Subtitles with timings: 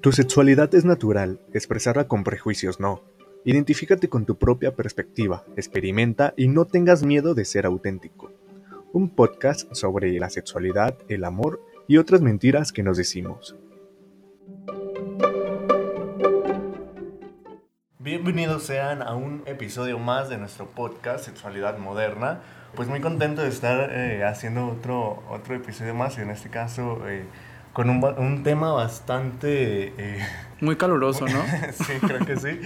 [0.00, 3.02] Tu sexualidad es natural, expresarla con prejuicios no.
[3.44, 8.32] Identifícate con tu propia perspectiva, experimenta y no tengas miedo de ser auténtico.
[8.94, 13.56] Un podcast sobre la sexualidad, el amor y otras mentiras que nos decimos.
[17.98, 22.40] Bienvenidos sean a un episodio más de nuestro podcast Sexualidad Moderna.
[22.74, 27.02] Pues muy contento de estar eh, haciendo otro, otro episodio más y en este caso...
[27.08, 27.24] Eh,
[27.72, 29.94] con un, un tema bastante...
[29.96, 30.26] Eh,
[30.60, 31.42] Muy caluroso, ¿no?
[31.72, 32.60] sí, creo que sí.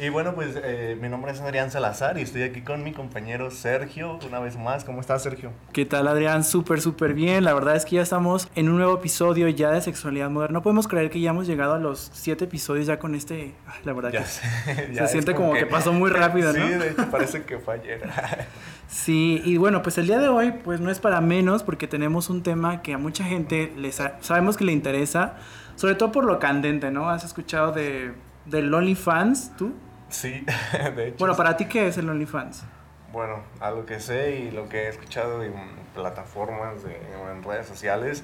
[0.00, 3.50] Y bueno, pues eh, mi nombre es Adrián Salazar y estoy aquí con mi compañero
[3.50, 4.84] Sergio, una vez más.
[4.84, 5.50] ¿Cómo estás, Sergio?
[5.72, 6.44] ¿Qué tal, Adrián?
[6.44, 7.42] Súper, súper bien.
[7.42, 10.52] La verdad es que ya estamos en un nuevo episodio ya de Sexualidad Moderna.
[10.52, 13.54] No podemos creer que ya hemos llegado a los siete episodios ya con este...
[13.84, 14.24] La verdad que
[14.94, 15.66] se siente como que...
[15.66, 16.64] pasó muy rápido, ¿no?
[16.64, 18.08] Sí, de hecho parece que fue ayer.
[18.88, 22.30] sí, y bueno, pues el día de hoy pues no es para menos porque tenemos
[22.30, 25.34] un tema que a mucha gente les sabemos que le interesa,
[25.74, 27.10] sobre todo por lo candente, ¿no?
[27.10, 28.12] ¿Has escuchado de,
[28.46, 29.74] de OnlyFans, tú?
[30.08, 30.44] Sí,
[30.96, 31.16] de hecho.
[31.18, 32.64] Bueno, ¿para ti qué es el OnlyFans?
[33.12, 35.54] Bueno, a lo que sé y lo que he escuchado en
[35.94, 36.96] plataformas, de,
[37.32, 38.22] en redes sociales,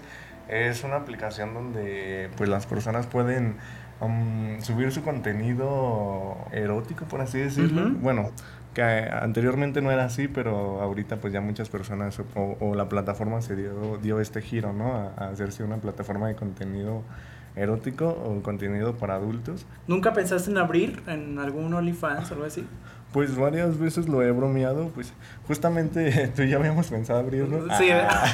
[0.48, 3.56] es una aplicación donde pues las personas pueden
[4.00, 7.91] um, subir su contenido erótico, por así decirlo.
[8.00, 8.30] Bueno,
[8.74, 13.56] que anteriormente no era así, pero ahorita pues ya muchas personas o, la plataforma se
[13.56, 14.94] dio, dio este giro, ¿no?
[14.94, 19.66] a hacerse una plataforma de contenido erótico o contenido para adultos.
[19.86, 22.66] ¿Nunca pensaste en abrir en algún OnlyFans o algo así?
[23.14, 25.12] Pues varias veces lo he bromeado, pues
[25.46, 27.64] justamente tú ya habíamos pensado abrirlo.
[27.78, 28.24] Sí, ah,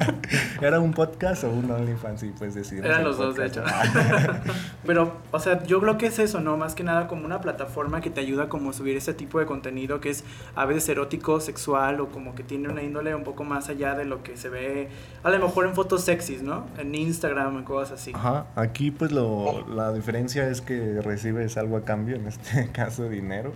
[0.62, 2.20] ¿Era un podcast o un OnlyFans?
[2.20, 2.86] Sí, pues decir.
[2.86, 3.64] Eran los dos, de hecho.
[4.86, 6.56] Pero, o sea, yo creo que es eso, ¿no?
[6.56, 9.46] Más que nada como una plataforma que te ayuda como a subir ese tipo de
[9.46, 10.22] contenido que es
[10.54, 14.04] a veces erótico, sexual o como que tiene una índole un poco más allá de
[14.04, 14.88] lo que se ve
[15.24, 16.64] a lo mejor en fotos sexys, ¿no?
[16.78, 18.12] En Instagram, en cosas así.
[18.14, 23.08] Ajá, aquí pues lo, la diferencia es que recibes algo a cambio, en este caso
[23.08, 23.52] dinero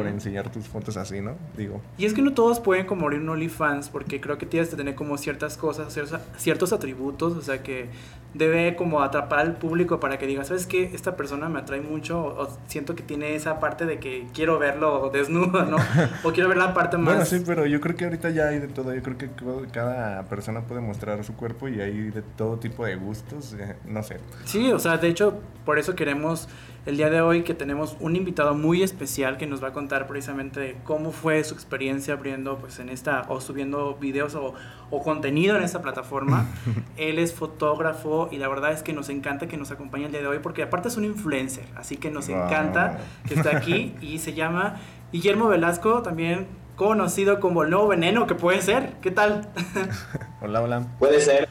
[0.07, 1.35] enseñar tus fotos así, ¿no?
[1.55, 1.81] Digo.
[1.97, 4.75] Y es que no todos pueden como abrir un OnlyFans porque creo que tienes que
[4.75, 5.97] tener como ciertas cosas,
[6.37, 7.89] ciertos atributos, o sea que
[8.33, 10.91] debe como atrapar al público para que diga, ¿sabes qué?
[10.93, 15.09] Esta persona me atrae mucho o, siento que tiene esa parte de que quiero verlo
[15.11, 15.77] desnudo, ¿no?
[16.23, 17.05] o quiero ver la parte más...
[17.13, 18.93] Bueno, sí, pero yo creo que ahorita ya hay de todo.
[18.93, 19.29] Yo creo que
[19.71, 24.01] cada persona puede mostrar su cuerpo y hay de todo tipo de gustos, eh, no
[24.03, 24.17] sé.
[24.45, 26.47] Sí, o sea, de hecho, por eso queremos
[26.85, 30.07] el día de hoy que tenemos un invitado muy especial que nos va a contar
[30.07, 34.55] precisamente cómo fue su experiencia abriendo pues en esta o subiendo videos o,
[34.89, 36.47] o contenido en esta plataforma.
[36.97, 40.21] Él es fotógrafo y la verdad es que nos encanta que nos acompañe el día
[40.21, 44.17] de hoy porque aparte es un influencer, así que nos encanta que esté aquí y
[44.17, 44.77] se llama
[45.11, 48.93] Guillermo Velasco, también conocido como el nuevo veneno que puede ser.
[49.01, 49.49] ¿Qué tal?
[50.41, 50.87] hola, hola.
[50.97, 51.47] Puede ser.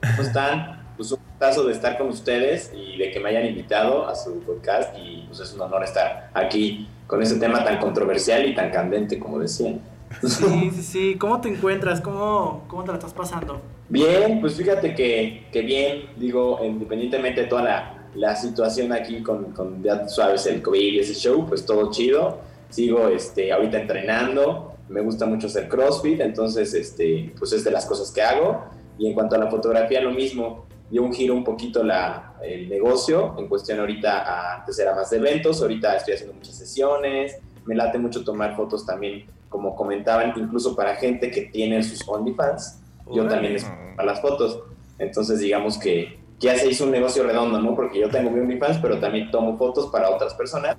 [0.00, 0.81] ¿Cómo están?
[0.96, 4.40] Pues un gustazo de estar con ustedes y de que me hayan invitado a su
[4.40, 8.70] podcast y pues es un honor estar aquí con ese tema tan controversial y tan
[8.70, 9.80] candente como decían.
[10.22, 11.16] Sí, sí, sí.
[11.18, 12.00] ¿Cómo te encuentras?
[12.00, 13.60] ¿Cómo, cómo te la estás pasando?
[13.88, 19.52] Bien, pues fíjate que, que bien, digo, independientemente de toda la, la situación aquí con,
[19.52, 22.38] con, ya sabes, el COVID y ese show, pues todo chido.
[22.68, 27.84] Sigo este, ahorita entrenando, me gusta mucho hacer CrossFit, entonces este, pues es de las
[27.84, 28.64] cosas que hago.
[28.98, 32.68] Y en cuanto a la fotografía, lo mismo dio un giro un poquito la, el
[32.68, 37.74] negocio, en cuestión ahorita, antes era más de eventos, ahorita estoy haciendo muchas sesiones, me
[37.74, 42.78] late mucho tomar fotos también, como comentaban, incluso para gente que tiene sus OnlyFans,
[43.10, 43.64] yo también les
[43.96, 44.60] para las fotos,
[44.98, 47.74] entonces digamos que ya se hizo un negocio redondo, ¿no?
[47.74, 50.76] Porque yo tengo mi OnlyFans, pero también tomo fotos para otras personas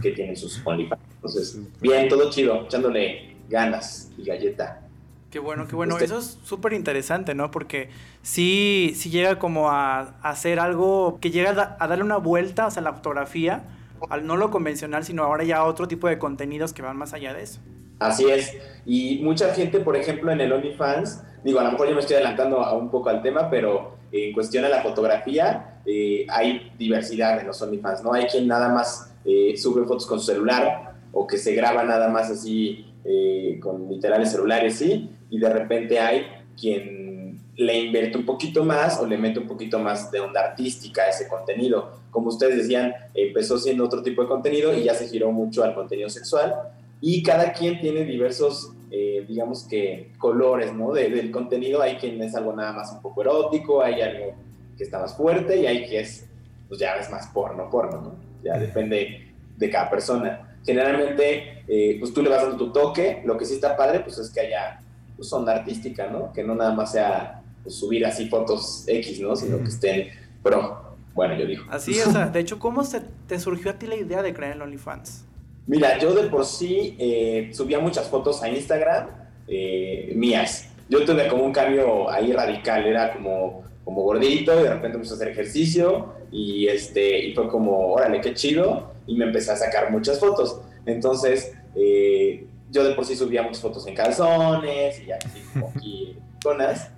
[0.00, 1.02] que tienen sus OnlyFans.
[1.16, 4.87] Entonces, bien, todo chido, echándole ganas y galleta.
[5.30, 5.98] Qué bueno, qué bueno.
[5.98, 7.50] Eso es súper interesante, ¿no?
[7.50, 7.90] Porque
[8.22, 12.82] sí, sí llega como a, hacer algo que llega a, darle una vuelta o sea,
[12.82, 13.64] la fotografía,
[14.08, 17.34] al no lo convencional, sino ahora ya otro tipo de contenidos que van más allá
[17.34, 17.60] de eso.
[17.98, 18.56] Así es.
[18.86, 22.16] Y mucha gente, por ejemplo, en el OnlyFans, digo, a lo mejor yo me estoy
[22.16, 27.38] adelantando a un poco al tema, pero en cuestión de la fotografía, eh, hay diversidad
[27.40, 28.14] en los OnlyFans, ¿no?
[28.14, 32.08] Hay quien nada más eh, sube fotos con su celular o que se graba nada
[32.08, 35.10] más así eh, con literales celulares, ¿sí?
[35.30, 36.26] Y de repente hay
[36.58, 41.02] quien le invierte un poquito más o le mete un poquito más de onda artística
[41.02, 41.90] a ese contenido.
[42.10, 45.74] Como ustedes decían, empezó siendo otro tipo de contenido y ya se giró mucho al
[45.74, 46.54] contenido sexual
[47.00, 50.92] y cada quien tiene diversos, eh, digamos que, colores, ¿no?
[50.92, 54.34] del contenido hay quien es algo nada más un poco erótico, hay algo
[54.76, 56.28] que está más fuerte y hay que es,
[56.68, 58.14] pues ya es más porno, porno, ¿no?
[58.44, 60.56] Ya depende de cada persona.
[60.64, 64.18] Generalmente, eh, pues tú le vas dando tu toque, lo que sí está padre, pues
[64.18, 64.80] es que haya
[65.18, 66.32] pues, onda artística, ¿no?
[66.32, 69.36] Que no nada más sea pues, subir así fotos X, ¿no?
[69.36, 70.08] Sino que estén
[70.42, 70.96] pro.
[71.14, 71.64] Bueno, yo digo.
[71.68, 74.52] Así, o sea, de hecho, ¿cómo se te surgió a ti la idea de crear
[74.52, 75.24] el OnlyFans?
[75.66, 79.08] Mira, yo de por sí eh, subía muchas fotos a Instagram
[79.48, 80.68] eh, mías.
[80.88, 85.12] Yo tuve como un cambio ahí radical, era como, como gordito y de repente empecé
[85.12, 89.56] a hacer ejercicio y, este, y fue como, órale, qué chido, y me empecé a
[89.56, 90.60] sacar muchas fotos.
[90.86, 96.18] Entonces, eh, yo de por sí subía muchas fotos en calzones y así como aquí
[96.42, 96.90] zonas.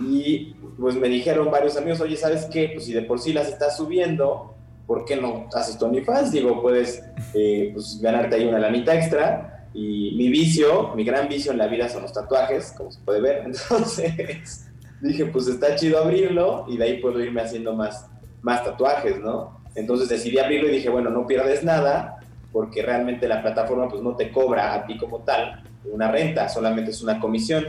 [0.00, 2.70] Y pues me dijeron varios amigos, oye, ¿sabes qué?
[2.74, 4.54] Pues si de por sí las estás subiendo,
[4.86, 6.32] ¿por qué no haces tu OnlyFans?
[6.32, 7.02] Digo, puedes
[7.34, 9.68] eh, pues, ganarte ahí una lanita extra.
[9.74, 13.20] Y mi vicio, mi gran vicio en la vida son los tatuajes, como se puede
[13.20, 13.42] ver.
[13.46, 14.66] Entonces
[15.00, 18.06] dije, pues está chido abrirlo y de ahí puedo irme haciendo más,
[18.42, 19.60] más tatuajes, ¿no?
[19.74, 22.15] Entonces decidí abrirlo y dije, bueno, no pierdes nada
[22.56, 25.62] porque realmente la plataforma pues no te cobra a ti como tal
[25.92, 27.66] una renta, solamente es una comisión.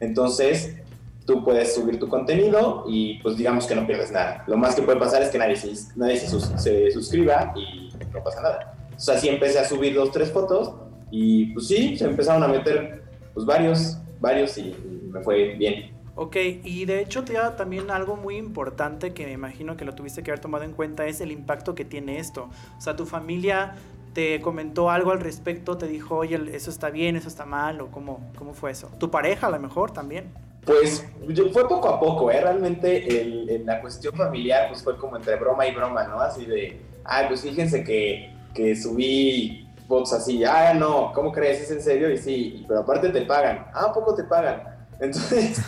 [0.00, 0.78] Entonces,
[1.26, 4.42] tú puedes subir tu contenido y pues digamos que no pierdes nada.
[4.46, 8.40] Lo más que puede pasar es que nadie se, nadie se, suscriba y no pasa
[8.40, 8.78] nada.
[8.96, 10.72] O sea, así empecé a subir dos, tres fotos
[11.10, 13.02] y pues sí, se empezaron a meter
[13.34, 14.74] pues varios, varios y,
[15.12, 15.94] me fue bien.
[16.14, 19.94] Ok, y de hecho te da también algo muy importante que me imagino que lo
[19.94, 22.48] tuviste que haber tomado en cuenta es el impacto que tiene esto.
[22.78, 23.76] O sea, tu familia
[24.12, 27.90] te comentó algo al respecto, te dijo, oye, eso está bien, eso está mal, o
[27.90, 28.90] cómo, cómo fue eso.
[28.98, 30.32] Tu pareja a lo mejor también.
[30.64, 31.06] Pues
[31.52, 32.40] fue poco a poco, ¿eh?
[32.40, 36.20] Realmente el, la cuestión familiar pues fue como entre broma y broma, ¿no?
[36.20, 41.62] Así de, ay, pues fíjense que, que subí fotos así, ah, no, ¿cómo crees?
[41.62, 42.10] ¿Es en serio?
[42.10, 43.66] Y sí, pero aparte te pagan.
[43.74, 44.62] Ah, poco te pagan?
[45.00, 45.60] Entonces,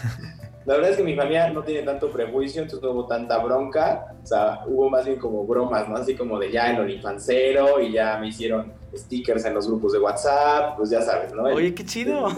[0.65, 4.15] la verdad es que mi familia no tiene tanto prejuicio, entonces no hubo tanta bronca.
[4.23, 5.97] O sea, hubo más bien como bromas, ¿no?
[5.97, 9.99] Así como de ya en Olifancero y ya me hicieron stickers en los grupos de
[9.99, 11.45] WhatsApp, pues ya sabes, ¿no?
[11.45, 12.29] Oye, qué chido.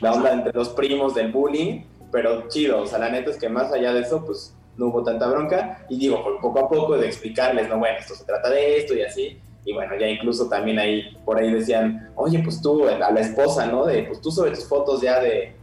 [0.00, 2.82] la onda entre los primos del bullying, pero chido.
[2.82, 5.84] O sea, la neta es que más allá de eso, pues no hubo tanta bronca.
[5.88, 9.02] Y digo, poco a poco de explicarles, no, bueno, esto se trata de esto y
[9.02, 9.38] así.
[9.64, 13.66] Y bueno, ya incluso también ahí, por ahí decían, oye, pues tú, a la esposa,
[13.66, 13.84] ¿no?
[13.84, 15.57] De, pues tú sobre tus fotos ya de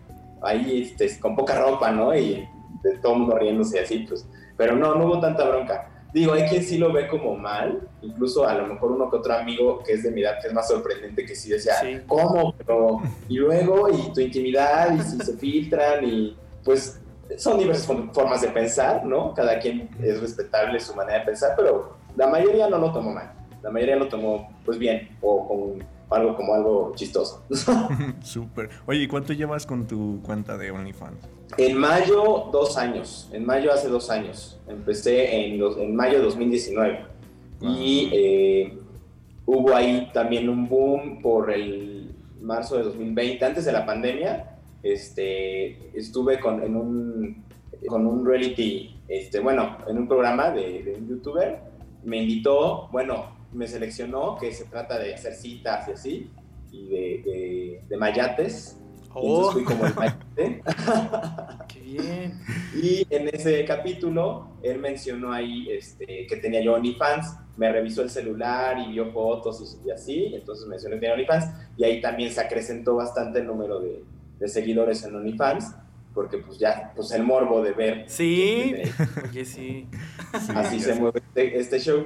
[0.46, 2.16] ahí este, con poca ropa, ¿no?
[2.16, 2.48] Y
[2.84, 4.28] de todo el mundo riéndose así, pues.
[4.58, 5.90] Pero no, no hubo tanta bronca.
[6.14, 9.34] Digo, hay quien sí lo ve como mal, incluso a lo mejor uno que otro
[9.34, 11.74] amigo que es de mi edad, que es más sorprendente, que sí decía,
[12.08, 12.56] ¿cómo?
[12.58, 17.02] Pero, y luego, y tu intimidad, y si se filtran, y pues
[17.38, 19.34] son diversas formas de pensar, ¿no?
[19.34, 23.34] Cada quien es respetable su manera de pensar, pero la mayoría no lo tomó mal,
[23.62, 27.44] la mayoría lo tomó pues bien, o con algo como algo chistoso.
[28.22, 28.70] Súper.
[28.86, 31.18] Oye, ¿y cuánto llevas con tu cuenta de OnlyFans?
[31.58, 33.30] En mayo, dos años.
[33.32, 34.60] En mayo hace dos años.
[34.68, 37.06] Empecé en, en mayo de 2019.
[37.62, 38.78] Y eh,
[39.46, 44.58] hubo ahí también un boom por el marzo de 2020, antes de la pandemia.
[44.84, 47.44] Este, estuve con, en un,
[47.88, 51.60] con un reality, este, bueno, en un programa de, de un youtuber.
[52.04, 56.32] Me invitó, bueno, me seleccionó, que se trata de hacer citas y así,
[56.72, 58.78] y de, de, mayates.
[59.16, 59.96] Y entonces fui como el oh.
[59.96, 60.62] mayate.
[61.70, 62.40] ¡Qué bien!
[62.76, 68.10] Y en ese capítulo, él mencionó ahí este, que tenía yo OnlyFans, me revisó el
[68.10, 71.46] celular y vio fotos y, así, entonces mencionó que tenía OnlyFans,
[71.78, 74.04] y ahí también se acrecentó bastante el número de,
[74.38, 75.76] de seguidores en OnlyFans
[76.16, 78.06] porque pues ya, pues el morbo de ver.
[78.08, 78.74] Sí,
[79.30, 79.88] oye, sí.
[80.56, 82.06] Así se mueve este, este, show.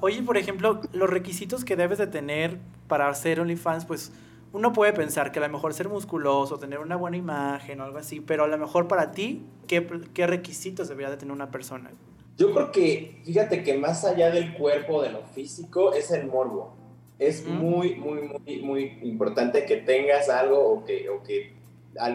[0.00, 2.58] Oye, por ejemplo, los requisitos que debes de tener
[2.88, 4.12] para ser OnlyFans, pues
[4.52, 7.98] uno puede pensar que a lo mejor ser musculoso, tener una buena imagen o algo
[7.98, 11.90] así, pero a lo mejor para ti, ¿qué, qué requisitos debería de tener una persona?
[12.38, 16.74] Yo creo que, fíjate que más allá del cuerpo, de lo físico, es el morbo.
[17.18, 21.57] Es muy, muy, muy, muy importante que tengas algo o que, o que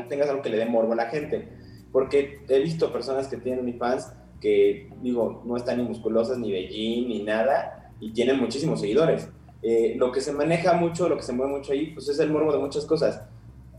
[0.10, 1.48] tengas algo que le dé morbo a la gente.
[1.92, 4.12] Porque he visto personas que tienen mi fans
[4.42, 9.30] que, digo, no están ni musculosas, ni de ni nada, y tienen muchísimos seguidores.
[9.62, 12.32] Eh, lo que se maneja mucho, lo que se mueve mucho ahí, pues es el
[12.32, 13.22] morbo de muchas cosas.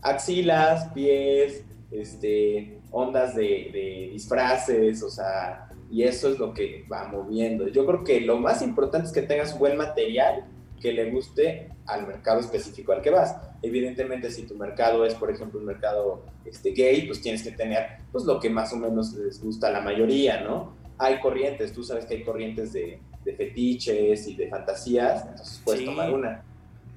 [0.01, 7.07] Axilas, pies, este, ondas de, de disfraces, o sea, y eso es lo que va
[7.07, 7.67] moviendo.
[7.67, 10.45] Yo creo que lo más importante es que tengas buen material
[10.81, 13.35] que le guste al mercado específico al que vas.
[13.61, 17.99] Evidentemente, si tu mercado es, por ejemplo, un mercado este, gay, pues tienes que tener
[18.11, 20.73] pues, lo que más o menos les gusta a la mayoría, ¿no?
[20.97, 25.83] Hay corrientes, tú sabes que hay corrientes de, de fetiches y de fantasías, entonces puedes
[25.83, 26.43] tomar una.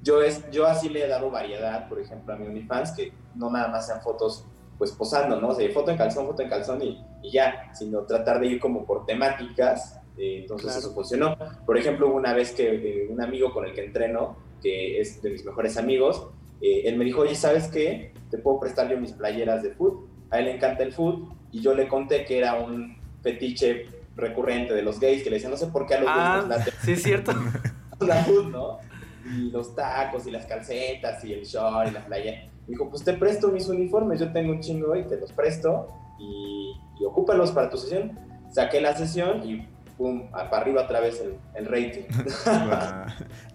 [0.03, 3.51] Yo, es, yo así le he dado variedad, por ejemplo, a mi OnlyFans, que no
[3.51, 4.45] nada más sean fotos
[4.77, 5.49] pues posando, ¿no?
[5.49, 8.61] O sea, foto en calzón, foto en calzón y, y ya, sino tratar de ir
[8.61, 11.37] como por temáticas eh, entonces eso funcionó.
[11.65, 15.31] Por ejemplo, una vez que eh, un amigo con el que entreno, que es de
[15.31, 16.29] mis mejores amigos,
[16.61, 18.13] eh, él me dijo, oye, ¿sabes qué?
[18.31, 20.07] te puedo prestar yo mis playeras de foot.
[20.31, 24.75] A él le encanta el foot y yo le conté que era un fetiche recurrente
[24.75, 26.93] de los gays que le decían, no sé por qué a los ah, gays Sí,
[26.93, 27.33] es cierto.
[28.01, 28.79] la foot, ¿no?
[29.25, 32.51] Y los tacos y las calcetas y el short y la playa.
[32.67, 36.75] Dijo, pues te presto mis uniformes, yo tengo un chingo y te los presto y,
[37.01, 38.19] y ocúpalos para tu sesión.
[38.51, 39.67] Saqué la sesión y
[39.99, 42.05] pum, para arriba otra vez el, el rating.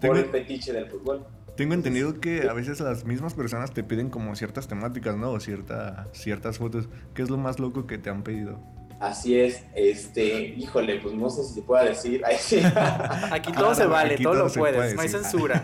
[0.00, 1.26] Por el fetiche del fútbol.
[1.56, 5.30] Tengo entendido que a veces las mismas personas te piden como ciertas temáticas, ¿no?
[5.30, 6.88] O cierta, ciertas fotos.
[7.14, 8.60] ¿Qué es lo más loco que te han pedido?
[9.00, 12.22] Así es, este, híjole, pues no sé si se pueda decir.
[13.30, 15.62] Aquí todo se vale, todo, lo puedes, no hay censura.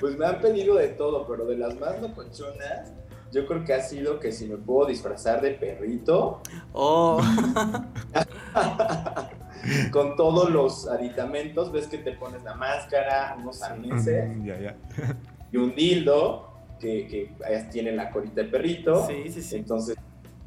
[0.00, 2.92] pues me han pedido de todo, pero de las más locochonas,
[3.32, 6.42] yo creo que ha sido que si me puedo disfrazar de perrito.
[6.72, 7.20] Oh.
[9.90, 14.30] con todos los aditamentos, ves que te pones la máscara, unos arneses
[15.50, 17.34] y un dildo que, que
[17.70, 19.06] tiene la corita de perrito.
[19.06, 19.56] Sí, sí, sí.
[19.56, 19.96] Entonces,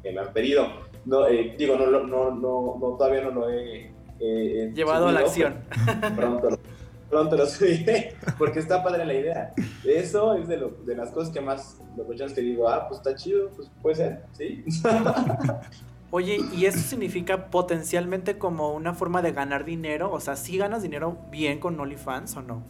[0.04, 0.86] me han pedido.
[1.04, 3.90] No, eh, digo, no, no, no, no, todavía no lo he
[4.74, 5.56] llevado a la acción.
[6.14, 6.58] Pronto lo
[7.08, 9.54] pronto lo subiré, porque está padre la idea.
[9.84, 13.14] Eso es de, lo, de las cosas que más lo que digo, ah, pues está
[13.14, 14.64] chido, pues puede ser, ¿sí?
[16.10, 20.12] Oye, ¿y eso significa potencialmente como una forma de ganar dinero?
[20.12, 22.62] O sea, ¿sí ganas dinero bien con OnlyFans o no?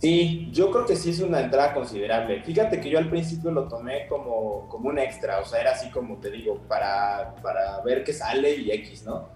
[0.00, 2.42] Sí, yo creo que sí es una entrada considerable.
[2.44, 5.90] Fíjate que yo al principio lo tomé como, como un extra, o sea, era así
[5.90, 9.28] como te digo, para, para ver qué sale y X, ¿no?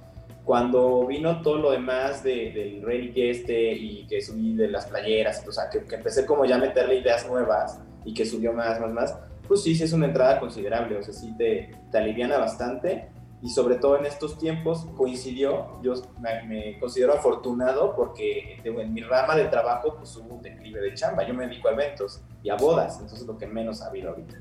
[0.45, 5.47] Cuando vino todo lo demás de, del relic este y que subí de las playeras,
[5.47, 8.91] o sea, que, empecé como ya a meterle ideas nuevas y que subió más, más,
[8.91, 13.09] más, pues sí, sí es una entrada considerable, o sea, sí te, te aliviana bastante
[13.43, 19.35] y sobre todo en estos tiempos coincidió, yo me, considero afortunado porque en mi rama
[19.35, 22.57] de trabajo pues hubo un declive de chamba, yo me dedico a eventos y a
[22.57, 24.41] bodas, entonces lo que menos ha habido ahorita.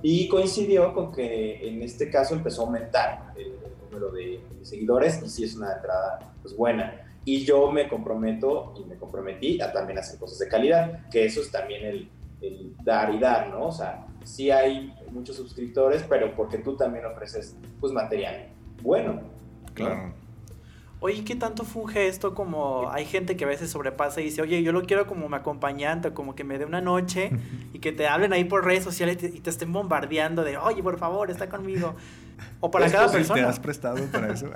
[0.00, 3.57] Y coincidió con que en este caso empezó a aumentar el,
[3.98, 7.04] número de, seguidores y sí es una entrada pues buena.
[7.24, 11.40] Y yo me comprometo y me comprometí a también hacer cosas de calidad, que eso
[11.40, 12.08] es también el,
[12.40, 13.66] el dar y dar, ¿no?
[13.66, 18.48] O sea, sí hay muchos suscriptores, pero porque tú también ofreces pues material
[18.82, 19.20] bueno.
[19.74, 20.12] Claro.
[21.00, 24.62] Oye, ¿qué tanto funge esto como hay gente que a veces sobrepasa y dice, oye,
[24.64, 27.30] yo lo quiero como mi acompañante, como que me dé una noche
[27.72, 30.98] y que te hablen ahí por redes sociales y te, estén bombardeando de, oye, por
[30.98, 31.94] favor, está conmigo.
[32.60, 33.42] O para cada persona.
[33.42, 34.50] ¿Te has prestado para eso?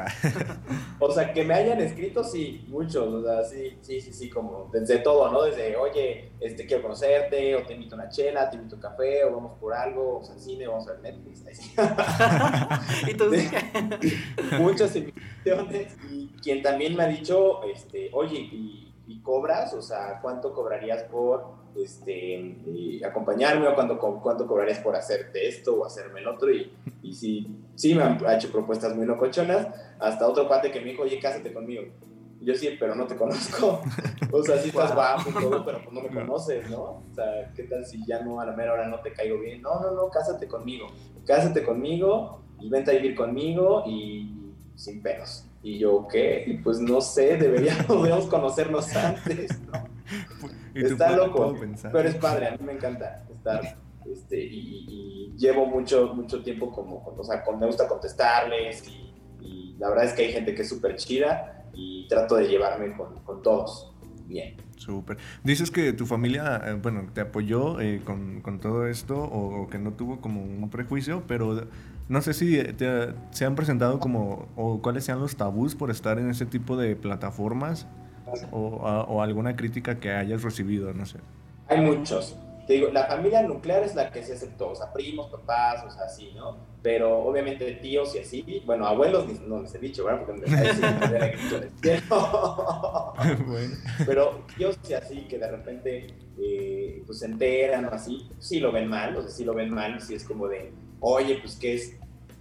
[0.98, 4.70] o sea, que me hayan escrito, sí, muchos, o sea, sí, sí, sí, sí, como
[4.72, 5.42] desde todo, ¿no?
[5.42, 8.82] Desde, oye, este, quiero conocerte, o te invito a una chela, te invito a un
[8.82, 11.42] café, o vamos por algo, o sea, al cine, vamos a ver Netflix.
[13.08, 13.30] ¿Y tú?
[14.58, 19.74] Muchas invitaciones y quien también me ha dicho, este, oye, ¿y, cobras?
[19.74, 25.74] O sea, ¿cuánto cobrarías por este, eh, acompañarme o cuánto, cuánto cobrarías por hacerte esto
[25.74, 26.50] o hacerme el otro?
[26.52, 29.68] Y, y sí, sí me han hecho propuestas muy locochonas.
[29.98, 31.82] Hasta otro cuate que me dijo, oye, cásate conmigo.
[32.40, 33.82] yo sí, pero no te conozco.
[34.32, 36.82] o sea, sí estás guapo y todo, pero pues no me conoces, ¿no?
[36.82, 39.62] O sea, ¿qué tal si ya no a la mera hora no te caigo bien?
[39.62, 40.86] No, no, no, cásate conmigo.
[41.26, 44.32] Cásate conmigo y vente a vivir conmigo y
[44.74, 45.46] sin pedos.
[45.62, 46.44] Y yo, ¿qué?
[46.46, 49.84] Y pues no sé, deberíamos conocernos antes, ¿no?
[50.74, 51.54] Está loco,
[51.92, 53.76] pero es padre, a mí me encanta estar,
[54.10, 60.04] este, y, llevo mucho, mucho tiempo como, o sea, me gusta contestarles y, la verdad
[60.04, 63.91] es que hay gente que es súper chida y trato de llevarme con, con todos
[64.26, 64.56] bien.
[64.76, 65.18] Súper.
[65.44, 69.78] Dices que tu familia, eh, bueno, te apoyó eh, con, con, todo esto o, que
[69.78, 71.66] no tuvo como un prejuicio, pero
[72.08, 76.18] no sé si te, se han presentado como, o cuáles sean los tabús por estar
[76.18, 77.86] en ese tipo de plataformas
[78.50, 81.18] o, o alguna crítica que hayas recibido, no sé.
[81.68, 82.36] Hay muchos
[82.66, 85.90] te digo, la familia nuclear es la que se aceptó, o sea, primos, papás, o
[85.90, 86.56] sea, así, ¿no?
[86.82, 90.26] Pero obviamente tíos y así, bueno, abuelos no les he dicho, ¿verdad?
[90.26, 90.46] Porque me
[93.46, 93.76] bueno.
[94.04, 96.08] Pero tíos y así, que de repente
[96.40, 99.70] eh, pues se enteran o así, sí lo ven mal, o sea, sí lo ven
[99.70, 101.94] mal, si es como de, oye, pues que es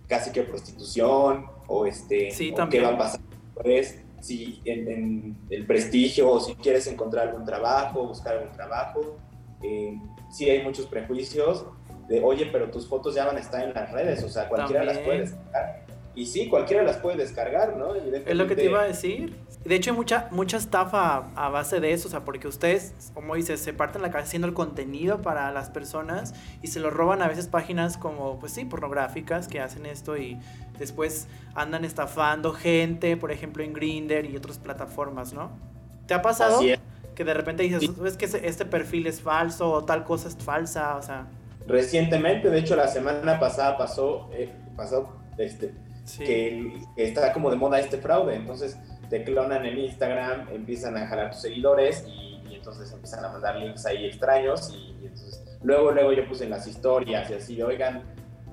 [0.08, 3.22] casi que prostitución, o este, sí, qué va a pasar
[3.54, 9.18] pues, si en, en el prestigio, o si quieres encontrar algún trabajo, buscar algún trabajo,
[9.64, 10.00] eh,
[10.32, 11.66] sí hay muchos prejuicios
[12.08, 14.84] de, oye, pero tus fotos ya van a estar en las redes, o sea, cualquiera
[14.84, 15.86] las puede descargar.
[16.14, 17.96] Y sí, cualquiera las puede descargar, ¿no?
[17.96, 19.38] Es lo que te iba a decir.
[19.64, 23.36] De hecho, hay mucha, mucha estafa a base de eso, o sea, porque ustedes, como
[23.36, 27.22] dices, se parten la cabeza haciendo el contenido para las personas y se lo roban
[27.22, 30.38] a veces páginas como, pues sí, pornográficas que hacen esto y
[30.80, 35.52] después andan estafando gente, por ejemplo, en Grindr y otras plataformas, ¿no?
[36.08, 36.60] ¿Te ha pasado?
[37.16, 40.96] que de repente dices, es que este perfil es falso o tal cosa es falsa,
[40.96, 41.28] o sea.
[41.68, 45.74] Recientemente, de hecho la semana pasada pasó, eh, pasó este,
[46.18, 48.78] que, está como de moda este fraude, entonces
[49.10, 53.86] te clonan en Instagram, empiezan a jalar tus seguidores y, entonces empiezan a mandar links
[53.88, 58.04] ahí extraños y, entonces luego, luego yo puse en las historias y así, oigan,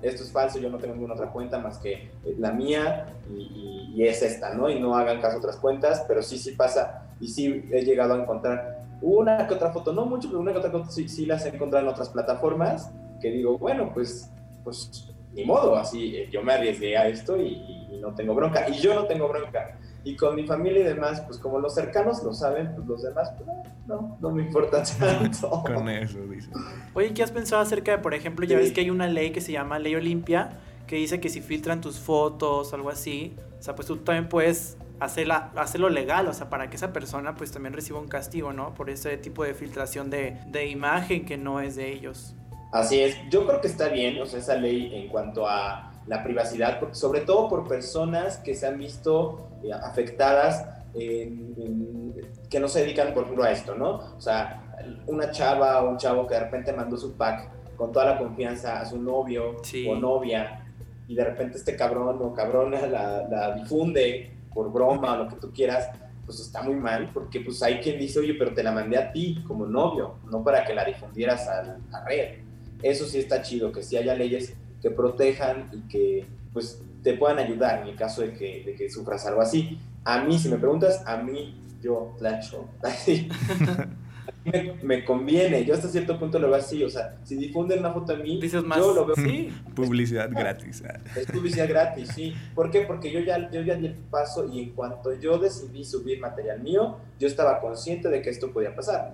[0.01, 4.07] esto es falso, yo no tengo ninguna otra cuenta más que la mía y, y,
[4.07, 4.69] es esta, ¿no?
[4.69, 8.13] Y no hagan caso a otras cuentas, pero sí, sí pasa y sí he llegado
[8.13, 11.25] a encontrar una que otra foto, no mucho, pero una que otra foto sí, sí
[11.25, 12.91] las he encontrado en otras plataformas
[13.21, 14.31] que digo, bueno, pues,
[14.63, 18.65] pues ni modo, así eh, yo me arriesgué a esto y, no tengo bronca.
[18.69, 19.77] Y yo no tengo bronca.
[20.05, 23.33] Y con mi familia y demás, pues como los cercanos lo saben, pues los demás,
[23.35, 23.49] pues
[23.87, 25.63] no, no me importa tanto.
[25.63, 26.49] con eso, dice.
[26.93, 29.41] Oye, ¿qué has pensado acerca de, por ejemplo, ya ves que hay una ley que
[29.41, 33.75] se llama Ley Olimpia, que dice que si filtran tus fotos algo así, o sea,
[33.75, 37.73] pues tú también puedes hacerla, hacerlo legal, o sea, para que esa persona pues también
[37.73, 38.73] reciba un castigo, ¿no?
[38.73, 42.35] Por ese tipo de filtración de, de imagen que no es de ellos.
[42.71, 46.23] Así es, yo creo que está bien, o sea, esa ley en cuanto a la
[46.23, 53.13] privacidad, sobre todo por personas que se han visto eh, afectadas, que no se dedican,
[53.13, 54.15] por ejemplo, a esto, ¿no?
[54.17, 54.63] O sea,
[55.07, 58.79] una chava o un chavo que de repente mandó su pack con toda la confianza
[58.79, 60.65] a su novio o novia
[61.07, 65.37] y de repente este cabrón o cabrona la, la difunde por broma o lo que
[65.37, 65.89] tú quieras,
[66.25, 69.09] pues está muy mal, porque pues hay quien dice, oye, pero te la mandé a
[69.13, 72.39] ti como novio, no para que la difundieras a la red.
[72.83, 77.39] Eso sí está chido, que sí haya leyes que protejan y que pues te puedan
[77.39, 79.79] ayudar en el caso de que, de que sufras algo así.
[80.03, 82.67] A mí, si me preguntas, a mí, yo, Tlacho,
[84.45, 85.65] me, me, conviene.
[85.65, 86.83] Yo hasta cierto punto lo veo así.
[86.83, 89.15] O sea, si difunden una foto de mí, yo lo veo.
[89.15, 89.51] Sí.
[89.75, 90.83] Publicidad gratis.
[91.15, 92.33] Es publicidad gratis, sí.
[92.55, 92.81] ¿Por qué?
[92.81, 96.61] Porque yo ya, yo ya di el paso y en cuanto yo decidí subir material
[96.61, 99.13] mío, yo estaba consciente de que esto podía pasar.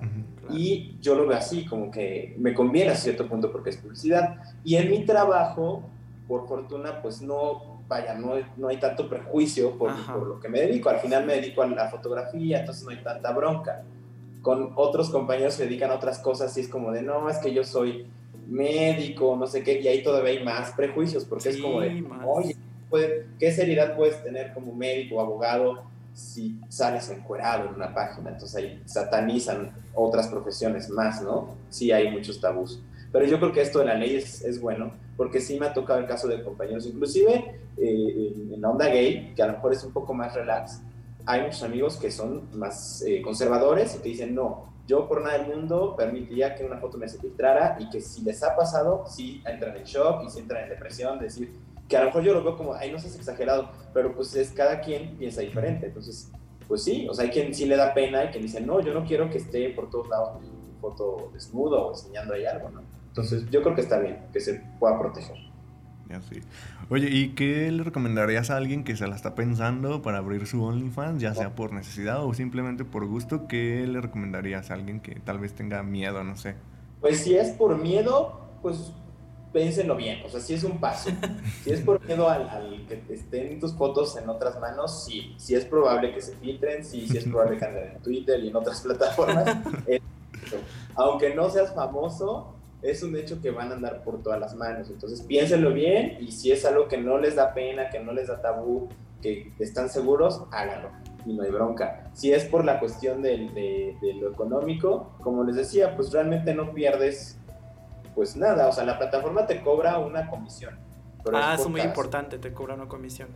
[0.50, 4.38] Y yo lo veo así, como que me conviene a cierto punto porque es publicidad.
[4.63, 5.84] Y en mi trabajo,
[6.27, 10.62] por fortuna, pues no, vaya, no, no hay tanto prejuicio por, por, lo que me
[10.62, 10.89] dedico.
[10.89, 13.84] Al final me dedico a la fotografía, entonces no hay tanta bronca.
[14.45, 17.39] Con otros compañeros que se dedican a otras cosas y es como de, no, es
[17.39, 18.05] que yo soy
[18.47, 22.55] médico, no sé qué, y ahí todavía hay más prejuicios, porque es como de, oye,
[23.39, 25.81] ¿qué seriedad puedes tener como médico, abogado,
[26.13, 31.55] si sales encuerado en una página, entonces ahí satanizan otras profesiones más, ¿no?
[31.69, 32.79] Sí hay muchos tabús.
[33.12, 35.73] Pero yo creo que esto de la ley es, es bueno, porque sí me ha
[35.73, 39.73] tocado el caso de compañeros, inclusive eh, en, la onda gay, que a lo mejor
[39.73, 40.81] es un poco más relax,
[41.26, 45.38] hay muchos amigos que son más eh, conservadores y te dicen, no, yo por nada
[45.38, 49.06] del mundo permitiría que una foto me se filtrara y que si les ha pasado,
[49.08, 51.52] sí entran en shock y sí entran en depresión, decir,
[51.88, 54.52] que a lo mejor yo lo veo como, ay, no seas exagerado, pero pues es
[54.52, 55.88] cada quien piensa diferente.
[55.88, 56.32] Entonces,
[56.68, 58.94] pues sí, o sea, hay quien sí le da pena y quien dice, no, yo
[58.94, 60.50] no quiero que esté por todos lados mi,
[60.82, 62.82] foto desnudo o enseñando ahí algo, ¿no?
[63.08, 65.38] Entonces, yo creo que está bien que se pueda proteger.
[66.10, 66.42] Ya sí.
[66.88, 70.63] Oye, ¿y qué le recomendarías a alguien que se la está pensando para abrir su
[70.63, 73.48] OnlyFans, ya sea por necesidad o simplemente por gusto?
[73.48, 76.54] ¿Qué le recomendarías a alguien que tal vez tenga miedo, no sé?
[77.02, 78.91] Pues si es por miedo, pues
[79.52, 81.10] pénsenlo bien, o sea, si es un paso.
[81.63, 85.65] Si es por miedo al, que estén tus fotos en otras manos, sí, sí es
[85.65, 88.82] probable que se filtren, sí, sí es probable que anden en Twitter y en otras
[88.82, 89.58] plataformas.
[90.95, 94.90] Aunque no seas famoso, es un hecho que van a andar por todas las manos.
[94.90, 98.28] Entonces piénsenlo bien y si es algo que no les da pena, que no les
[98.28, 98.90] da tabú,
[99.22, 100.92] que están seguros, háganlo
[101.26, 102.10] y no hay bronca.
[102.14, 103.38] Si es por la cuestión de,
[104.02, 107.40] de lo económico, como les decía, pues realmente no pierdes
[108.16, 110.80] pues nada, o sea, la plataforma te cobra una comisión.
[111.34, 113.28] ah, es muy importante, te cobra una comisión.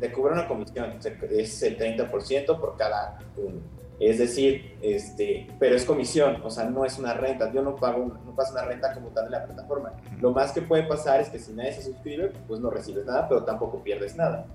[0.00, 0.98] Te cobra una comisión,
[1.30, 3.60] es el 30% por cada uno.
[3.98, 7.50] Es decir, este, pero es comisión, o sea, no es una renta.
[7.52, 9.92] Yo no pago, no paso una renta como tal de la plataforma.
[10.20, 13.26] Lo más que puede pasar es que si nadie se suscribe, pues no recibes nada,
[13.28, 14.46] pero tampoco pierdes nada.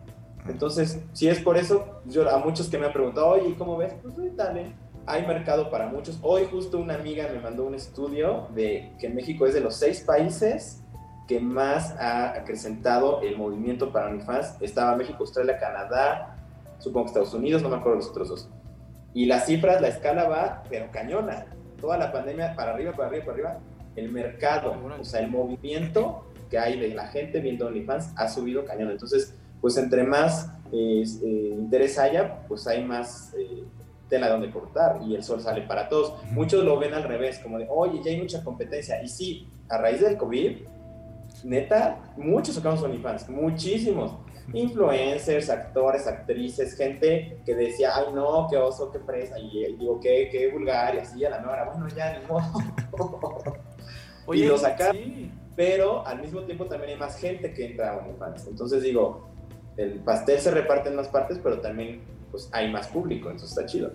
[0.47, 3.93] Entonces, si es por eso, yo a muchos que me han preguntado, oye, ¿cómo ves?
[4.01, 4.73] Pues dale,
[5.05, 6.19] hay mercado para muchos.
[6.21, 10.01] Hoy justo una amiga me mandó un estudio de que México es de los seis
[10.01, 10.83] países
[11.27, 14.57] que más ha acrecentado el movimiento para OnlyFans.
[14.61, 16.37] Estaba México, Australia, Canadá,
[16.79, 18.49] supongo que Estados Unidos, no me acuerdo los otros dos.
[19.13, 21.45] Y las cifras, la escala va, pero cañona.
[21.79, 23.59] Toda la pandemia, para arriba, para arriba, para arriba.
[23.95, 28.63] El mercado, o sea, el movimiento que hay de la gente viendo OnlyFans ha subido
[28.65, 28.91] cañón.
[28.91, 33.63] Entonces, pues entre más eh, eh, interés haya, pues hay más eh,
[34.09, 36.13] tela donde cortar y el sol sale para todos.
[36.31, 39.01] Muchos lo ven al revés, como de, oye, ya hay mucha competencia.
[39.01, 40.57] Y sí, a raíz del COVID,
[41.43, 44.13] neta, muchos sacamos OnlyFans, muchísimos.
[44.53, 50.29] Influencers, actores, actrices, gente que decía, ay no, qué oso, qué presa, y, digo, qué,
[50.31, 52.51] qué vulgar, y así a la nueva, bueno, ya ni modo.
[54.25, 54.95] Oye, y lo sacaron.
[54.95, 55.31] Sí.
[55.55, 58.47] pero al mismo tiempo también hay más gente que entra a OnlyFans.
[58.47, 59.29] Entonces digo,
[59.77, 62.01] el pastel se reparte en más partes, pero también
[62.31, 63.91] pues hay más público, entonces está chido.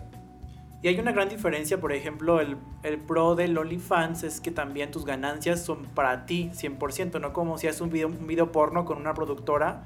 [0.83, 4.91] Y hay una gran diferencia, por ejemplo, el, el pro del OnlyFans es que también
[4.91, 8.85] tus ganancias son para ti 100%, no como si haces un video, un video porno
[8.85, 9.85] con una productora,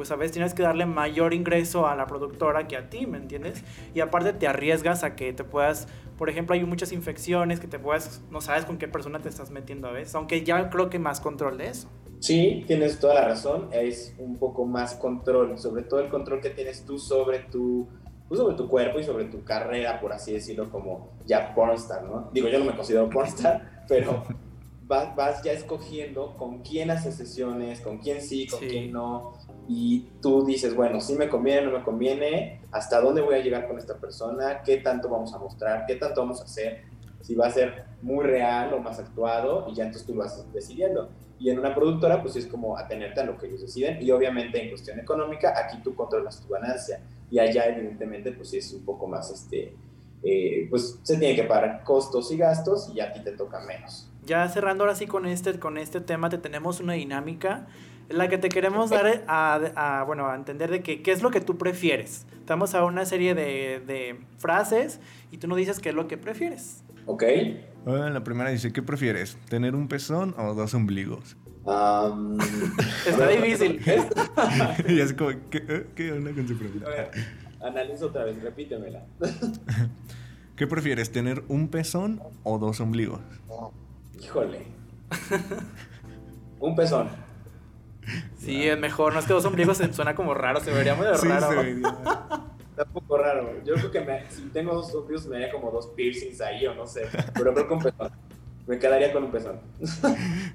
[0.00, 3.18] pues a veces tienes que darle mayor ingreso a la productora que a ti, ¿me
[3.18, 3.62] entiendes?
[3.94, 7.78] Y aparte te arriesgas a que te puedas, por ejemplo, hay muchas infecciones que te
[7.78, 10.98] puedas, no sabes con qué persona te estás metiendo a veces, aunque ya creo que
[10.98, 11.90] más control de eso.
[12.18, 16.48] Sí, tienes toda la razón, es un poco más control, sobre todo el control que
[16.48, 17.86] tienes tú sobre tu
[18.26, 22.30] pues, sobre tu cuerpo y sobre tu carrera, por así decirlo, como ya pornstar, ¿no?
[22.32, 24.22] Digo, yo no me considero pornstar, pero
[24.90, 28.66] vas, vas ya escogiendo con quién haces sesiones, con quién sí, con Sí.
[28.68, 29.34] quién no,
[29.72, 33.68] y tú dices, bueno, si me conviene, no me conviene, hasta dónde voy a llegar
[33.68, 36.82] con esta persona, qué tanto vamos a mostrar, qué tanto vamos a hacer,
[37.20, 40.44] si va a ser muy real o más actuado, y ya entonces tú lo vas
[40.52, 41.10] decidiendo.
[41.38, 44.60] Y en una productora, pues es como atenerte a lo que ellos deciden, y obviamente
[44.60, 48.84] en cuestión económica, aquí tú controlas tu ganancia, y allá evidentemente, pues sí es un
[48.84, 49.76] poco más, este,
[50.24, 54.10] eh, pues se tiene que pagar costos y gastos, y a ti te toca menos.
[54.26, 57.68] Ya cerrando ahora sí con este, con este tema, te tenemos una dinámica
[58.10, 61.30] la que te queremos dar a, a, bueno, a entender de que, qué es lo
[61.30, 62.26] que tú prefieres.
[62.44, 66.08] Te vamos a una serie de, de frases y tú nos dices qué es lo
[66.08, 66.82] que prefieres.
[67.06, 67.24] ¿Ok?
[67.86, 69.36] Ah, la primera dice, ¿qué prefieres?
[69.48, 71.36] ¿Tener un pezón o dos ombligos?
[71.66, 72.38] Am,
[73.06, 73.80] Está difícil.
[74.88, 75.86] y así como, ¿qué, eh?
[75.94, 76.86] ¿Qué onda con su pregunta?
[76.86, 77.10] a ver,
[77.62, 79.04] analiza otra vez, repítemela.
[80.56, 81.10] ¿Qué prefieres?
[81.10, 83.20] ¿Tener un pezón o dos ombligos?
[84.20, 84.66] Híjole.
[86.58, 87.08] Un pezón.
[88.38, 89.12] Sí, es mejor.
[89.12, 91.48] No es que dos ombligos se suena como raro, se vería muy Sí, raro.
[91.48, 91.88] se vería.
[92.70, 93.52] Está un poco raro.
[93.64, 96.74] Yo creo que me- si tengo dos ombligos me haría como dos piercings ahí o
[96.74, 97.02] no sé.
[97.34, 98.10] Pero creo que un pezón.
[98.66, 99.58] Me quedaría con un pezón.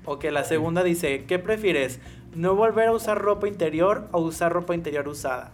[0.05, 1.99] Ok, la segunda dice, ¿qué prefieres?
[2.33, 5.51] ¿No volver a usar ropa interior o usar ropa interior usada?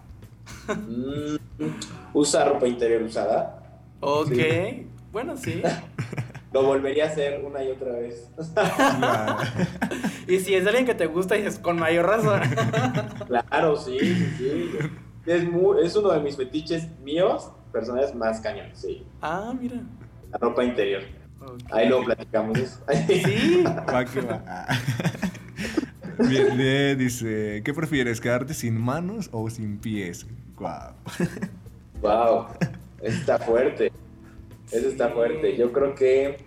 [0.68, 1.36] Mm,
[2.14, 3.64] Usa ropa interior usada.
[4.00, 4.88] Ok, Sí.
[5.12, 5.62] bueno, sí.
[6.54, 8.30] Lo volvería a hacer una y otra vez.
[10.28, 12.42] Y si es alguien que te gusta, dices, con mayor razón.
[13.28, 14.72] Claro, sí, sí, sí.
[15.26, 19.06] Es, muy- es uno de mis fetiches míos, personales más cañones, sí.
[19.22, 19.78] ah, mira.
[20.32, 21.02] La ropa interior.
[21.72, 22.80] Ahí luego platicamos eso.
[23.08, 23.64] Sí.
[23.94, 24.68] Va que va.
[26.30, 28.22] Bien, bien, dice, ¿qué prefieres?
[28.22, 30.26] ¿Quedarte sin manos o sin pies?
[30.56, 30.94] Guau.
[32.02, 32.46] Wow,
[33.02, 33.92] está fuerte.
[34.72, 35.14] Eso está Sí.
[35.14, 35.58] fuerte.
[35.58, 36.38] Yo creo que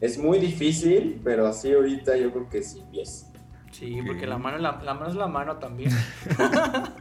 [0.00, 3.26] es muy difícil, pero así ahorita yo creo que sin pies.
[3.72, 5.90] Sí, porque la mano, la, la mano es la mano también.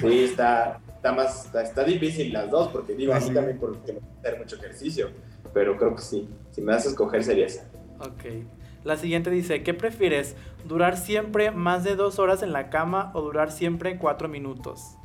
[0.00, 3.34] Sí, está, está más, está, está difícil las dos, porque digo, a mí Sí.
[3.34, 5.10] también porque me gusta hacer mucho ejercicio,
[5.52, 6.28] pero creo que sí.
[6.52, 7.64] Si me das a escoger sería esa.
[7.98, 8.44] Ok.
[8.84, 10.36] La siguiente dice, ¿qué prefieres?
[10.68, 14.96] ¿Durar siempre más de dos horas en la cama o durar siempre cuatro minutos?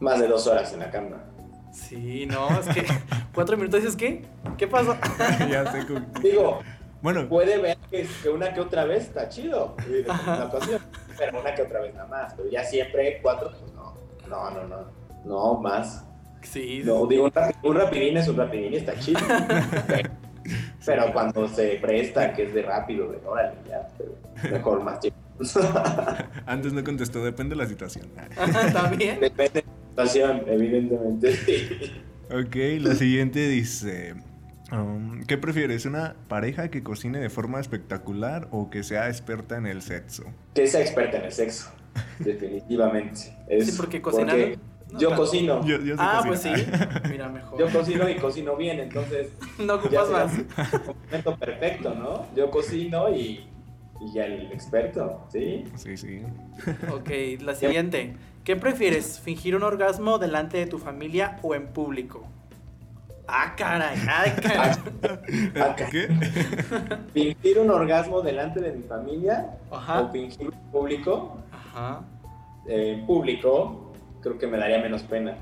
[0.00, 1.24] Más de dos horas en la cama.
[1.72, 2.84] Sí, no, es que
[3.34, 4.24] cuatro minutos dices, ¿qué?
[4.58, 4.96] ¿Qué pasó?
[5.50, 6.60] ya sé con- Digo,
[7.00, 9.74] Bueno, puede ver que, que una que otra vez está chido,
[10.06, 10.80] una ocasión,
[11.18, 12.34] pero una que otra vez nada más.
[12.34, 13.96] Pero ya siempre cuatro, pues no.
[14.28, 15.02] No, no, no.
[15.24, 16.04] No, más.
[16.42, 19.20] Sí, No, digo, un, rapi- un rapidín es un rapidín y está chido.
[19.86, 20.10] pero,
[20.84, 24.12] pero cuando se presta, que es de rápido, de órale, ya, pero
[24.52, 25.14] mejor más chido.
[26.46, 28.08] antes no contestó, depende de la situación.
[28.72, 29.20] también.
[29.20, 29.64] Depende
[29.96, 31.34] situación, evidentemente.
[32.30, 34.14] Ok, la siguiente dice,
[34.72, 35.84] um, ¿qué prefieres?
[35.84, 40.24] ¿Una pareja que cocine de forma espectacular o que sea experta en el sexo?
[40.54, 41.70] Que sea experta en el sexo,
[42.20, 43.36] definitivamente.
[43.48, 44.58] Es Sí, porque cocinar- porque
[44.92, 45.22] no, yo claro.
[45.22, 45.66] cocino.
[45.66, 46.50] Yo, yo sé Ah, pues sí.
[47.10, 47.58] Mira, mejor.
[47.58, 49.28] Yo cocino y cocino bien, entonces
[49.58, 50.32] No ocupas más.
[50.38, 50.44] un
[50.84, 52.26] complemento perfecto, ¿no?
[52.34, 53.46] Yo cocino y,
[54.00, 55.64] y ya el experto, ¿sí?
[55.76, 56.22] Sí, sí.
[56.90, 57.10] Ok,
[57.42, 58.14] la siguiente.
[58.44, 59.20] ¿Qué prefieres?
[59.20, 62.26] ¿Fingir un orgasmo delante de tu familia o en público?
[63.28, 64.72] Ah, caray, ay, caray.
[65.62, 65.88] Acá.
[65.90, 66.08] ¿Qué?
[67.14, 70.00] Fingir un orgasmo delante de mi familia Ajá.
[70.02, 72.00] o fingir un público, Ajá.
[72.66, 75.36] eh, en público, creo que me daría menos pena.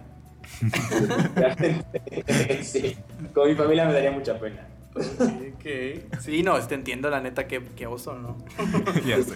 [1.35, 2.97] Realmente, sí,
[3.33, 4.67] con mi familia me daría mucha pena.
[4.95, 6.19] Ok.
[6.21, 8.37] Sí, no, te entiendo la neta que, que oso, ¿no?
[9.07, 9.35] ya sé.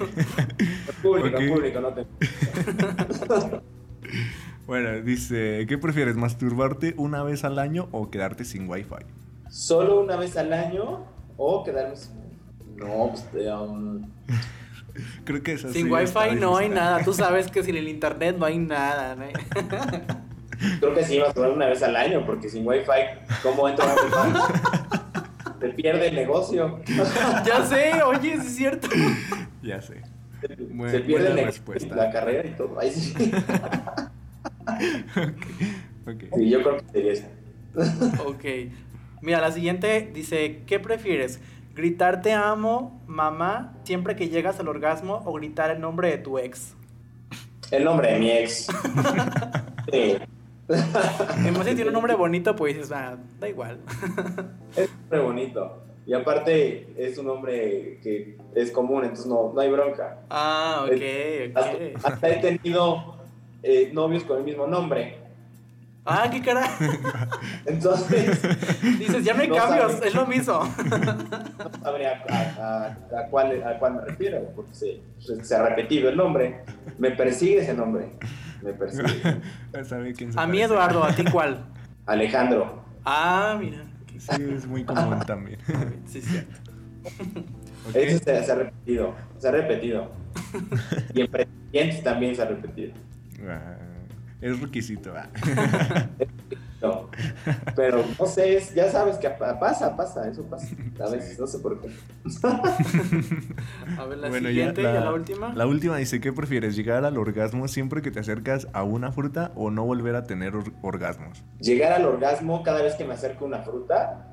[1.02, 2.06] Público, público, no te...
[4.66, 6.16] Bueno, dice, ¿qué prefieres?
[6.16, 9.04] ¿Masturbarte una vez al año o quedarte sin wifi?
[9.50, 11.04] ¿Solo una vez al año
[11.36, 12.14] o quedarme sin...
[12.76, 13.28] No, pues...
[13.34, 14.10] eh, um,
[15.24, 16.74] Creo que esa Sin sí wifi no hay difícil.
[16.74, 17.04] nada.
[17.04, 19.16] Tú sabes que sin el internet no hay nada.
[19.16, 19.24] ¿no?
[20.80, 22.90] creo que sí, durar una vez al año, porque sin wifi,
[23.42, 25.03] ¿cómo entra a OnlyFans?
[25.68, 26.80] Se pierde el negocio.
[27.46, 28.88] ya sé, oye, es cierto.
[29.62, 30.02] Ya sé.
[30.90, 31.96] Se pierde en respuesta.
[31.96, 32.78] la carrera y todo.
[32.78, 33.14] Ahí sí.
[36.06, 36.24] Ok.
[36.36, 37.26] Sí, yo creo que sería eso.
[38.26, 38.44] Ok.
[39.22, 41.40] Mira, la siguiente dice, ¿qué prefieres?
[41.74, 46.38] ¿Gritar te amo, mamá, siempre que llegas al orgasmo o gritar el nombre de tu
[46.38, 46.74] ex?
[47.70, 48.68] El nombre de mi ex.
[49.92, 50.16] Sí,
[51.28, 53.78] Además, si tiene un nombre bonito, pues dices, ah, da igual.
[54.76, 55.80] es un nombre bonito.
[56.06, 60.18] Y aparte es un nombre que es común, entonces no, no hay bronca.
[60.28, 61.80] Ah, ok, Hasta, ok.
[62.04, 63.16] hasta he tenido
[63.62, 65.18] eh, novios con el mismo nombre.
[66.06, 66.68] Ah, qué cara.
[67.64, 68.42] Entonces,
[68.98, 70.08] Dices, ya no hay No cambios, sabes.
[70.08, 70.60] es lo mismo.
[70.60, 72.34] no sabría a,
[73.14, 75.00] a- a cuál, a cuál me refiero, porque se,
[75.42, 76.60] se ha repetido el nombre.
[76.98, 78.10] Me persigue ese nombre.
[78.64, 79.40] Me persigue.
[79.84, 80.60] ¿Sabe quién se A mí?
[80.60, 81.66] Eduardo, ¿a ti cuál?
[82.06, 82.82] Alejandro.
[83.04, 83.84] Ah, mira.
[84.18, 85.58] Sí, es muy común también.
[86.06, 86.60] Sí, cierto.
[87.92, 89.14] Ese se, se ha repetido.
[89.38, 90.10] Se ha repetido.
[91.12, 92.94] Y en presidentes también se ha repetido.
[93.46, 93.76] Ah,
[94.40, 95.12] es requisito.
[95.16, 95.28] ah.
[96.86, 97.08] No.
[97.76, 100.68] Pero no sé, es- ya sabes que pa- pasa, pasa, eso pasa.
[101.04, 101.88] A veces, no sé por qué.
[103.98, 105.52] A ver, la Bueno, ya siguiente, ya la, la, última.
[105.54, 106.76] la última dice, ¿qué prefieres?
[106.76, 110.54] ¿Llegar al orgasmo siempre que te acercas a una fruta o no volver a tener
[110.56, 111.42] or- orgasmos?
[111.60, 114.26] Llegar al orgasmo cada vez que me acerco a una fruta.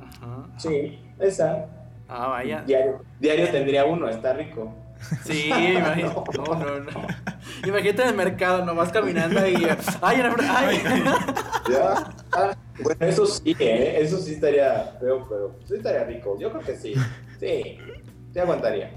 [0.00, 0.46] Ajá.
[0.56, 1.66] Sí, esa.
[2.08, 2.62] Ah, vaya.
[2.66, 4.72] Diario, diario tendría uno, está rico.
[5.24, 6.04] Sí, imagínate.
[6.36, 6.90] No, no, no.
[7.66, 9.66] Imagínate en el mercado, nomás caminando y.
[10.00, 10.80] ¡Ay, una fr- ¡Ay!
[11.70, 12.16] Ya.
[12.82, 14.00] Bueno, eso sí, ¿eh?
[14.00, 16.38] Eso sí estaría feo, pero sí estaría rico.
[16.38, 16.94] Yo creo que sí.
[17.40, 17.78] Sí,
[18.32, 18.90] sí aguantaría.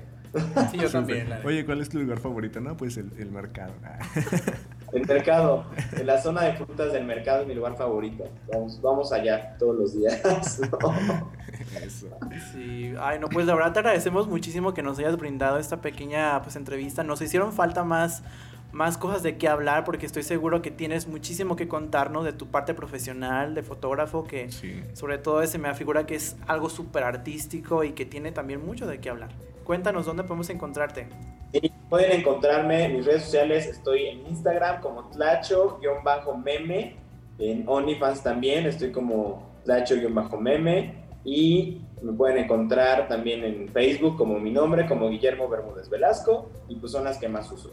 [0.72, 1.30] Sí, yo también.
[1.30, 1.42] la.
[1.44, 2.60] Oye, ¿cuál es tu lugar favorito?
[2.60, 3.74] No, pues el, el mercado.
[4.92, 8.28] El mercado, en la zona de frutas del mercado es mi lugar favorito.
[8.52, 10.20] Vamos, vamos allá todos los días.
[10.72, 11.32] ¿no?
[11.80, 12.08] Eso.
[12.52, 16.42] Sí, ay, no, pues la verdad te agradecemos muchísimo que nos hayas brindado esta pequeña
[16.42, 17.04] pues entrevista.
[17.04, 18.24] Nos hicieron falta más,
[18.72, 22.48] más cosas de qué hablar porque estoy seguro que tienes muchísimo que contarnos de tu
[22.48, 24.84] parte profesional, de fotógrafo, que Sí.
[24.94, 28.86] sobre todo se me figura que es algo súper artístico y que tiene también mucho
[28.88, 29.30] de qué hablar.
[29.64, 31.08] Cuéntanos dónde podemos encontrarte.
[31.54, 33.66] Y pueden encontrarme en mis redes sociales.
[33.66, 36.96] Estoy en Instagram como Tlacho-meme.
[37.40, 40.94] En OnlyFans también estoy como Tlacho-meme.
[41.24, 46.50] Y me pueden encontrar también en Facebook como mi nombre, como Guillermo Bermúdez Velasco.
[46.68, 47.72] Y pues son las que más uso.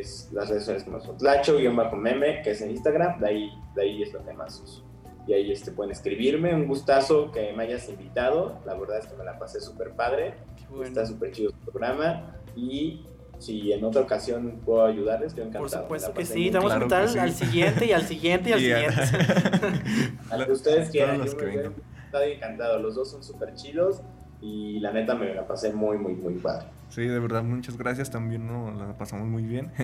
[0.00, 1.12] Es las redes sociales que más uso.
[1.14, 3.20] Tlacho-meme, que es en Instagram.
[3.20, 4.84] De ahí, de ahí es lo que más uso.
[5.26, 6.54] Y ahí este, pueden escribirme.
[6.54, 8.58] Un gustazo que me hayas invitado.
[8.66, 10.34] La verdad es que me la pasé súper padre.
[10.68, 10.84] Bueno.
[10.84, 13.06] Está súper chido el programa y
[13.38, 15.64] si en otra ocasión puedo ayudarles, yo encantado.
[15.64, 17.18] Por supuesto que sí, te vamos a Claro invitar que sí.
[17.18, 20.12] al siguiente y al siguiente y al a- siguiente.
[20.30, 21.70] Al que ustedes quieran, yo que
[22.06, 22.78] estoy encantado.
[22.78, 24.00] Los dos son súper chidos
[24.40, 26.66] y la neta me la pasé muy, muy, muy padre.
[26.94, 28.08] Sí, de verdad, muchas gracias.
[28.10, 29.72] También nos la pasamos muy bien.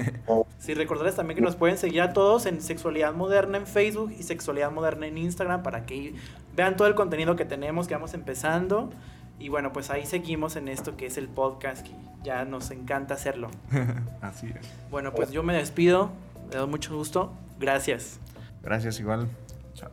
[0.61, 4.23] Sí, recordarles también que nos pueden seguir a todos en Sexualidad Moderna en Facebook y
[4.23, 6.15] Sexualidad Moderna en Instagram para que
[6.55, 8.91] vean todo el contenido que tenemos, que vamos empezando.
[9.39, 13.15] Y bueno, pues ahí seguimos en esto que es el podcast, que ya nos encanta
[13.15, 13.51] hacerlo.
[14.21, 14.69] Así es.
[14.91, 16.11] Bueno, pues yo me despido,
[16.51, 17.33] me da mucho gusto.
[17.59, 18.21] Gracias.
[18.63, 19.29] Gracias igual.
[19.75, 19.89] Chao.